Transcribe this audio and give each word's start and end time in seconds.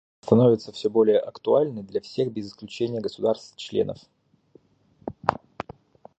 Она 0.23 0.25
становится 0.25 0.71
все 0.71 0.89
более 0.89 1.19
актуальной 1.19 1.83
для 1.83 2.01
всех 2.01 2.33
без 2.33 2.47
исключения 2.47 3.01
государств-членов. 3.01 3.99